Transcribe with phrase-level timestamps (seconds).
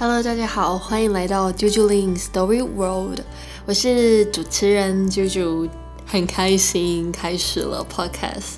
[0.00, 3.20] Hello，大家好，欢迎来到 Juju Lin Story World，
[3.66, 5.68] 我是主持人 Juju，
[6.06, 8.54] 很开心开始了 Podcast。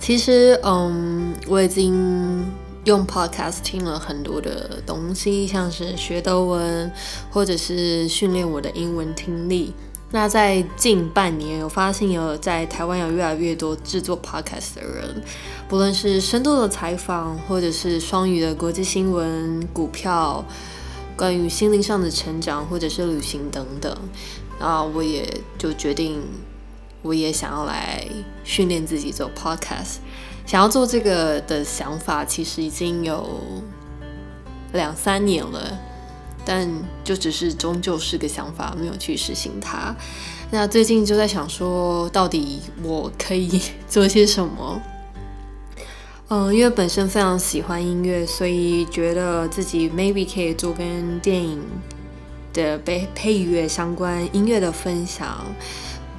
[0.00, 2.50] 其实，嗯，我已经
[2.84, 6.90] 用 Podcast 听了很多的东西，像是学德文，
[7.30, 9.74] 或者是训练我的英文听力。
[10.12, 15.22] 那在近半年，我发现有在台湾有越来越多制作 podcast 的人，
[15.68, 20.44] 不论是深度的采访，或者是双语的国际新闻、股票，
[21.16, 23.96] 关于心灵上的成长，或者是旅行等等。
[24.58, 25.24] 那，我也
[25.56, 26.20] 就决定，
[27.02, 28.04] 我也想要来
[28.42, 29.98] 训练自己做 podcast。
[30.44, 33.40] 想要做这个的想法，其实已经有
[34.72, 35.78] 两三年了。
[36.52, 36.68] 但
[37.04, 39.94] 就只是终究是个想法，没有去实行它。
[40.50, 44.82] 那最近就在想说，到底我可以做些什么？
[46.26, 51.62] 嗯，因为本身非常喜欢音乐，所以觉得自己 maybe 可以做跟电影
[52.52, 55.46] 的配配乐相关音乐的分享，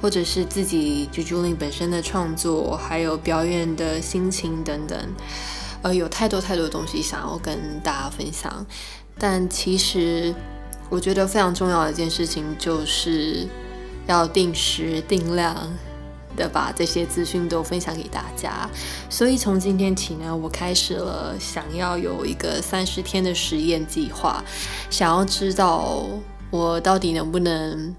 [0.00, 4.98] 或者是自己就 Julie 本身的创作，还有表演的心情等等。
[5.82, 8.64] 呃，有太多太多东西想要跟大家分享。
[9.18, 10.34] 但其实，
[10.88, 13.46] 我觉得非常重要的一件事情，就是
[14.06, 15.54] 要定时定量
[16.34, 18.68] 的把这些资讯都分享给大家。
[19.10, 24.42] 所以从今天起呢，我开始了想要有一个三十天的实验计划，
[24.88, 26.06] 想要知道
[26.50, 27.94] 我到底能不能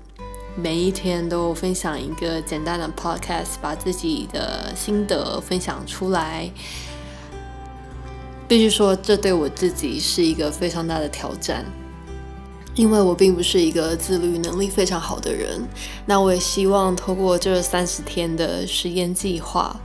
[0.55, 6.49] 每一天都分享一个简单的 podcast，把自己的心得分享出来。
[8.53, 11.65] 必须说，这对我自己是一个非常大的挑战，
[12.75, 15.59] 因为我并不是一个自律能力非常好的人。
[16.05, 19.75] 那我也希望透过这三十天的实验计划，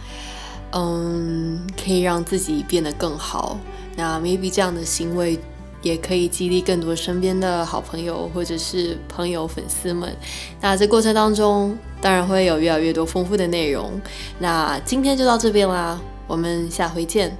[0.72, 3.58] 嗯，可以让自己变得更好。
[3.96, 5.38] 那 maybe 这样的行为
[5.80, 10.14] 也可以激励更多身边的好朋友或者是朋友、粉丝们。
[10.60, 13.98] 那这过程当中，当然会有越来越多丰富的内容。
[14.38, 17.34] 那今天就到这边啦，我们下回见。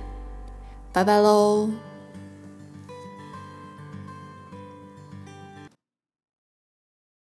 [0.93, 1.88] 拜拜喽。